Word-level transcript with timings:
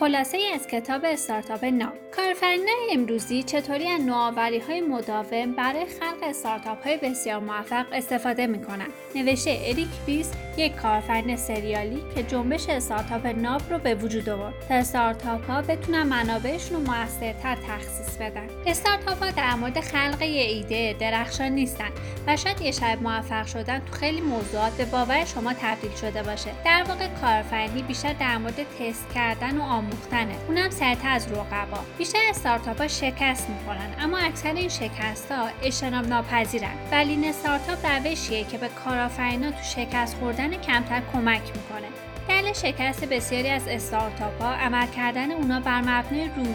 خلاصه 0.00 0.38
از 0.54 0.66
کتاب 0.66 1.00
استارتاپ 1.04 1.64
نام. 1.64 1.92
کارفرینای 2.16 2.90
امروزی 2.92 3.42
چطوری 3.42 3.88
از 3.88 4.00
نوآوری 4.00 4.58
های 4.58 4.80
مداوم 4.80 5.52
برای 5.52 5.86
خلق 5.86 6.22
استارتاپ 6.22 6.84
های 6.84 6.96
بسیار 6.96 7.40
موفق 7.40 7.86
استفاده 7.92 8.46
می 8.46 8.64
کنند 8.64 8.92
نوشته 9.14 9.58
اریک 9.64 9.88
بیس 10.06 10.30
یک 10.56 10.76
کارفرین 10.76 11.36
سریالی 11.36 12.02
که 12.14 12.22
جنبش 12.22 12.68
استارتاپ 12.68 13.26
ناب 13.26 13.62
رو 13.70 13.78
به 13.78 13.94
وجود 13.94 14.28
آورد 14.28 14.54
تا 14.68 14.74
استارتاپ 14.74 15.50
ها 15.50 15.62
بتونن 15.62 16.02
منابعشون 16.02 16.76
رو 16.76 16.92
موثرتر 16.92 17.56
تخصیص 17.68 18.16
بدن. 18.16 18.46
استارتاپ 18.66 19.22
ها 19.22 19.30
در 19.30 19.54
مورد 19.54 19.80
خلق 19.80 20.22
یه 20.22 20.42
ایده 20.42 20.96
درخشان 21.00 21.48
نیستن 21.48 21.90
و 22.26 22.36
شاید 22.36 22.62
یه 22.62 22.70
شب 22.70 22.98
موفق 23.02 23.46
شدن 23.46 23.78
تو 23.78 23.92
خیلی 23.92 24.20
موضوعات 24.20 24.72
به 24.72 24.84
باور 24.84 25.24
شما 25.24 25.52
تبدیل 25.52 25.94
شده 26.00 26.22
باشه. 26.22 26.50
در 26.64 26.84
واقع 26.88 27.08
کارفرینی 27.20 27.82
بیشتر 27.82 28.12
در 28.12 28.38
مورد 28.38 28.66
تست 28.78 29.12
کردن 29.14 29.58
و 29.58 29.62
آموختنه. 29.62 30.34
اونم 30.48 30.70
سرتر 30.70 31.10
از 31.10 31.32
رقبا. 31.32 31.78
بیشتر 32.06 32.28
استارتاپ 32.30 32.80
ها 32.80 32.88
شکست 32.88 33.50
می‌خورن 33.50 33.94
اما 34.00 34.18
اکثر 34.18 34.54
این 34.54 34.68
شکست 34.68 35.32
ها 35.32 35.48
اجتناب 35.62 36.06
ناپذیرن. 36.06 36.74
ولی 36.92 37.10
این 37.10 37.24
استارتاپ 37.24 37.86
روشیه 37.86 38.44
که 38.44 38.58
به 38.58 38.68
کارآفرینا 38.68 39.50
تو 39.50 39.62
شکست 39.62 40.16
خوردن 40.16 40.60
کمتر 40.60 41.02
کمک 41.12 41.42
می‌کنه. 41.42 41.86
دلیل 42.28 42.52
شکست 42.52 43.04
بسیاری 43.04 43.48
از 43.48 43.68
استارتاپ 43.68 44.42
ها 44.42 44.54
عمل 44.54 44.86
کردن 44.86 45.30
اونا 45.30 45.60
بر 45.60 45.80
مبنای 45.80 46.30
روی 46.36 46.54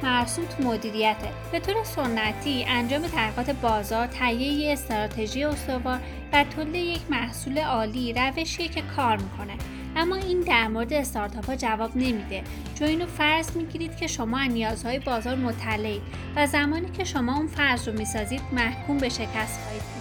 تو 0.00 0.62
مدیریته. 0.62 1.28
به 1.52 1.60
طور 1.60 1.84
سنتی 1.84 2.64
انجام 2.68 3.02
تحقیقات 3.02 3.50
بازار 3.50 4.06
تهیه 4.06 4.72
استراتژی 4.72 5.44
استوار 5.44 6.00
و 6.32 6.44
تولید 6.44 6.74
یک 6.74 7.00
محصول 7.10 7.58
عالی 7.58 8.12
روشیه 8.12 8.68
که 8.68 8.82
کار 8.96 9.16
می‌کنه. 9.16 9.52
اما 9.96 10.16
این 10.16 10.40
در 10.40 10.68
مورد 10.68 10.92
استارتاپ 10.92 11.46
ها 11.46 11.56
جواب 11.56 11.96
نمیده. 11.96 12.42
چون 12.78 12.88
اینو 12.88 13.06
فرض 13.06 13.56
می‌گیرید 13.56 13.96
که 13.96 14.06
شما 14.06 14.38
از 14.38 14.50
نیازهای 14.50 14.98
بازار 14.98 15.36
مطلعید 15.36 16.02
و 16.36 16.46
زمانی 16.46 16.90
که 16.90 17.04
شما 17.04 17.36
اون 17.36 17.46
فرض 17.46 17.88
رو 17.88 17.98
می‌سازید 17.98 18.42
محکوم 18.52 18.98
به 18.98 19.08
شکست 19.08 19.60
خواهید 19.62 19.99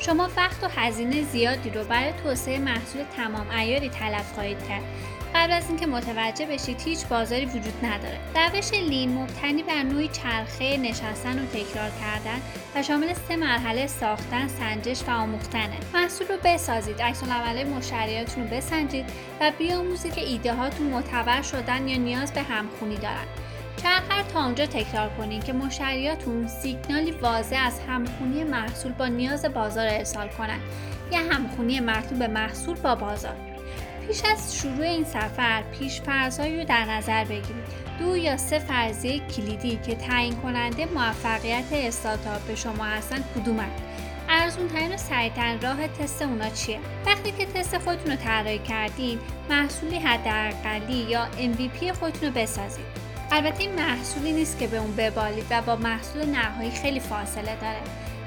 شما 0.00 0.28
وقت 0.36 0.64
و 0.64 0.68
هزینه 0.76 1.22
زیادی 1.22 1.70
رو 1.70 1.84
برای 1.84 2.12
توسعه 2.12 2.58
محصول 2.58 3.02
تمام 3.16 3.50
ایاری 3.50 3.88
تلف 3.88 4.32
خواهید 4.32 4.68
کرد. 4.68 4.82
قبل 5.34 5.52
از 5.52 5.68
اینکه 5.68 5.86
متوجه 5.86 6.46
بشید 6.46 6.80
هیچ 6.80 7.06
بازاری 7.06 7.44
وجود 7.44 7.74
نداره. 7.82 8.18
روش 8.34 8.72
لین 8.72 9.14
مبتنی 9.14 9.62
بر 9.62 9.82
نوعی 9.82 10.08
چرخه 10.08 10.76
نشستن 10.76 11.42
و 11.42 11.46
تکرار 11.46 11.90
کردن 12.00 12.40
و 12.74 12.82
شامل 12.82 13.14
سه 13.28 13.36
مرحله 13.36 13.86
ساختن 13.86 14.48
سنجش 14.48 15.02
و 15.08 15.10
آموختنه. 15.10 15.76
محصول 15.94 16.26
رو 16.28 16.34
بسازید 16.44 17.02
عکس 17.02 17.22
العملهای 17.22 17.64
مشتریاتتون 17.64 18.44
رو 18.44 18.56
بسنجید 18.56 19.04
و 19.40 19.52
بیاموزید 19.58 20.14
که 20.14 20.24
ایده 20.24 20.54
هاتون 20.54 20.86
معتبر 20.86 21.42
شدن 21.42 21.88
یا 21.88 21.96
نیاز 21.98 22.32
به 22.32 22.42
همخونی 22.42 22.96
دارن. 22.96 23.26
چرخر 23.82 24.22
تا 24.32 24.44
اونجا 24.44 24.66
تکرار 24.66 25.08
کنید 25.08 25.44
که 25.44 25.52
مشتریاتون 25.52 26.48
سیگنالی 26.48 27.10
واضح 27.10 27.62
از 27.66 27.80
همخونی 27.88 28.44
محصول 28.44 28.92
با 28.92 29.06
نیاز 29.06 29.44
بازار 29.44 29.86
ارسال 29.86 30.28
کنند 30.28 30.60
یا 31.12 31.18
همخونی 31.18 31.80
مرتوب 31.80 32.22
محصول 32.22 32.76
با 32.76 32.94
بازار. 32.94 33.36
پیش 34.06 34.22
از 34.24 34.56
شروع 34.56 34.86
این 34.86 35.04
سفر 35.04 35.62
پیش 35.78 36.00
فرضهایی 36.00 36.58
رو 36.58 36.64
در 36.64 36.84
نظر 36.84 37.24
بگیرید. 37.24 37.88
دو 37.98 38.16
یا 38.16 38.36
سه 38.36 38.58
فرضیه 38.58 39.18
کلیدی 39.18 39.78
که 39.86 39.94
تعیین 39.94 40.36
کننده 40.36 40.86
موفقیت 40.86 41.64
استارتاپ 41.72 42.42
به 42.46 42.54
شما 42.54 42.84
هستن 42.84 43.24
کدومن؟ 43.34 43.70
ارزون 44.28 44.68
ترین 44.68 44.94
و 44.94 44.96
سریعترین 44.96 45.60
راه 45.60 45.88
تست 45.88 46.22
اونا 46.22 46.50
چیه؟ 46.50 46.78
وقتی 47.06 47.32
که 47.32 47.46
تست 47.46 47.78
خودتون 47.78 48.10
رو 48.10 48.16
طراحی 48.16 48.58
کردین 48.58 49.18
محصولی 49.50 49.98
حداقلی 49.98 50.94
یا 50.94 51.26
MVP 51.26 51.92
خودتون 51.98 52.28
رو 52.28 52.34
بسازید. 52.34 53.07
البته 53.30 53.60
این 53.60 53.74
محصولی 53.74 54.32
نیست 54.32 54.58
که 54.58 54.66
به 54.66 54.76
اون 54.76 54.96
ببالید 54.96 55.44
و 55.50 55.62
با 55.62 55.76
محصول 55.76 56.24
نهایی 56.24 56.70
خیلی 56.70 57.00
فاصله 57.00 57.56
داره. 57.60 57.80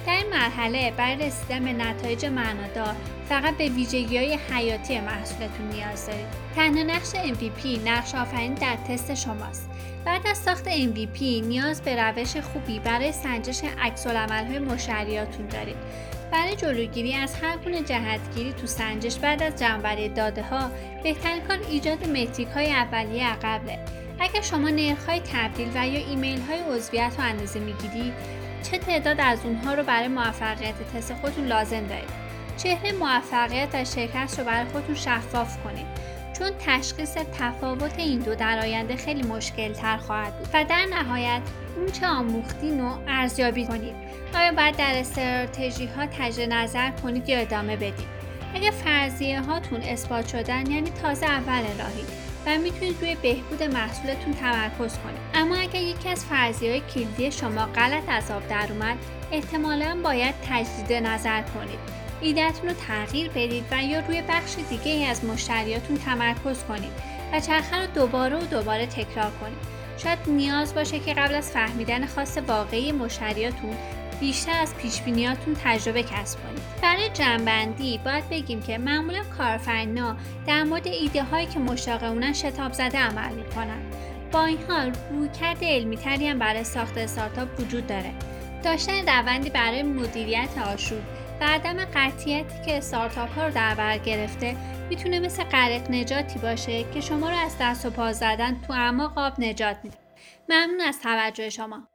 در 0.08 0.14
این 0.14 0.30
مرحله 0.30 0.92
برای 0.98 1.16
رسیدن 1.16 1.64
به 1.64 1.74
نتایج 1.74 2.26
معنادار 2.26 2.96
فقط 3.30 3.58
به 3.58 3.70
ویژگی 3.70 4.18
های 4.18 4.38
حیاتی 4.52 5.00
محصولتون 5.00 5.68
نیاز 5.74 6.08
دارید. 6.08 6.26
تنها 6.56 6.84
نقش 6.84 7.10
MVP 7.10 7.80
نقش 7.86 8.16
آفرین 8.16 8.54
در 8.54 8.76
تست 8.88 9.14
شماست. 9.14 9.70
بعد 10.06 10.28
از 10.28 10.38
ساخت 10.38 10.70
MVP 10.70 11.22
نیاز 11.22 11.82
به 11.82 12.04
روش 12.04 12.38
خوبی 12.38 12.80
برای 12.80 13.12
سنجش 13.12 13.62
عکس 13.82 14.08
های 14.08 14.60
مشتریاتون 14.60 15.48
دارید. 15.48 15.78
برای 16.32 16.56
جلوگیری 16.56 17.14
از 17.14 17.36
هر 17.36 17.58
گونه 17.58 17.82
جهتگیری 17.84 18.54
تو 18.54 18.68
سنجش 18.68 19.18
بعد 19.18 19.44
از 19.44 19.56
جمعوری 19.56 20.10
داده 20.10 20.44
ها 20.44 20.72
بهترین 21.04 21.42
کار 21.42 21.58
ایجاد 21.70 22.10
متریک 22.10 22.48
های 22.48 22.72
اولیه 22.72 23.34
قبله 23.44 23.80
اگر 24.22 24.42
شما 24.42 24.70
نرخ 24.70 25.10
های 25.10 25.20
تبدیل 25.20 25.68
و 25.76 25.88
یا 25.88 26.08
ایمیل 26.08 26.42
های 26.42 26.60
عضویت 26.60 27.14
رو 27.18 27.24
اندازه 27.24 27.60
می‌گیرید 27.60 28.14
چه 28.64 28.78
تعداد 28.78 29.22
از 29.22 29.40
اونها 29.44 29.74
رو 29.74 29.84
برای 29.84 30.08
موفقیت 30.08 30.76
تست 30.94 31.14
خودتون 31.14 31.46
لازم 31.46 31.88
دارید؟ 31.88 32.10
چهره 32.58 32.92
موفقیت 32.92 33.70
و 33.74 33.86
شکست 33.86 34.40
رو 34.40 34.46
برای 34.46 34.66
خودتون 34.66 34.96
شفاف 34.96 35.64
کنید 35.64 35.86
چون 36.40 36.52
تشخیص 36.60 37.18
تفاوت 37.40 38.00
این 38.00 38.20
دو 38.20 38.36
در 38.36 38.60
آینده 38.60 38.96
خیلی 38.96 39.22
مشکل 39.22 39.74
تر 39.74 39.98
خواهد 39.98 40.38
بود. 40.38 40.48
و 40.54 40.64
در 40.64 40.86
نهایت 40.86 41.42
اون 41.78 41.88
چه 41.92 42.08
آموختین 42.08 42.80
رو 42.80 42.92
ارزیابی 43.08 43.66
کنید. 43.66 43.96
آیا 44.36 44.52
باید 44.52 44.76
در 44.76 44.94
استراتژی 44.96 45.86
ها 45.86 46.06
تجه 46.06 46.46
نظر 46.46 46.92
کنید 46.92 47.30
یا 47.30 47.40
ادامه 47.40 47.76
بدید؟ 47.76 48.22
اگر 48.56 48.72
فرضیه 48.72 49.42
هاتون 49.42 49.82
اثبات 49.82 50.28
شدن 50.28 50.72
یعنی 50.72 50.90
تازه 50.90 51.26
اول 51.26 51.62
راهی. 51.80 52.31
و 52.46 52.58
می‌تونید 52.58 53.02
روی 53.02 53.16
بهبود 53.16 53.64
محصولتون 53.64 54.34
تمرکز 54.34 54.98
کنید. 54.98 55.22
اما 55.34 55.56
اگر 55.56 55.82
یکی 55.82 56.10
از 56.10 56.26
فرضی 56.26 56.70
های 56.70 56.82
کلیدی 56.82 57.32
شما 57.32 57.66
غلط 57.66 58.04
از 58.08 58.32
آب 58.32 58.48
در 58.48 58.68
اومد 58.70 58.98
احتمالا 59.32 59.98
باید 60.04 60.36
تجدید 60.50 60.94
نظر 60.94 61.42
کنید. 61.42 61.80
ایدهتون 62.22 62.70
رو 62.70 62.76
تغییر 62.88 63.30
بدید 63.30 63.66
و 63.72 63.84
یا 63.84 64.00
روی 64.00 64.22
بخش 64.22 64.56
دیگه 64.70 64.92
ای 64.92 65.06
از 65.06 65.26
مشتریاتون 65.26 65.98
تمرکز 65.98 66.64
کنید 66.64 66.92
و 67.34 67.40
چرخه 67.40 67.82
رو 67.82 67.88
دوباره 67.88 68.38
و 68.38 68.46
دوباره 68.46 68.86
تکرار 68.86 69.32
کنید. 69.42 69.58
شاید 69.98 70.20
نیاز 70.28 70.76
باشه 70.76 71.00
که 71.00 71.14
قبل 71.14 71.36
از 71.36 71.52
فهمیدن 71.52 72.06
خاص 72.06 72.38
واقعی 72.38 72.92
مشتریاتون 72.92 73.78
بیشتر 74.22 74.62
از 74.62 74.76
پیش 74.76 75.02
بینیاتون 75.02 75.56
تجربه 75.64 76.04
کسب 76.04 76.40
کنید. 76.44 76.62
برای 76.82 77.10
جنبندی 77.10 78.00
باید 78.06 78.30
بگیم 78.30 78.62
که 78.62 78.78
معمولا 78.78 79.24
کارفرنا 79.38 80.18
در 80.48 80.64
مورد 80.64 80.88
ایده 80.88 81.24
هایی 81.24 81.46
که 81.46 81.60
مشتاق 81.60 82.04
اونن 82.04 82.34
شتاب 82.34 82.74
زده 82.74 82.98
عمل 82.98 83.34
می‌کنن. 83.34 83.82
با 84.32 84.46
این 84.46 84.58
حال 84.70 84.92
رویکرد 85.12 85.64
علمی 85.64 85.98
تری 85.98 86.28
هم 86.28 86.40
برای 86.40 86.64
ساخت 86.64 86.98
استارتاپ 86.98 87.60
وجود 87.60 87.88
داره. 87.88 88.14
داشتن 88.64 89.02
روندی 89.02 89.50
برای 89.50 89.84
مدیریت 89.84 90.58
آشوب 90.74 91.02
و 91.42 91.44
عدم 91.44 91.86
قطعیتی 91.86 92.66
که 92.66 92.78
استارتاپ 92.78 93.30
ها 93.36 93.48
رو 93.48 93.54
در 93.54 93.76
بر 93.76 93.98
گرفته 93.98 94.56
می‌تونه 94.90 95.20
مثل 95.20 95.44
غرق 95.44 95.92
نجاتی 95.92 96.40
باشه 96.40 96.84
که 96.94 97.02
شما 97.02 97.30
رو 97.30 97.36
از 97.36 97.56
دست 97.62 97.86
و 97.86 97.90
پا 97.90 98.14
زدن 98.14 98.62
تو 98.68 98.74
اعماق 98.74 99.18
آب 99.18 99.40
نجات 99.40 99.78
میده. 99.84 99.98
ممنون 100.50 100.82
از 100.82 101.02
توجه 101.02 101.50
شما. 101.50 101.88